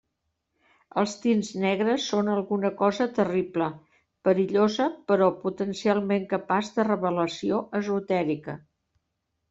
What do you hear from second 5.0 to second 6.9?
però potencialment capaç